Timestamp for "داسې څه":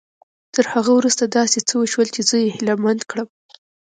1.37-1.73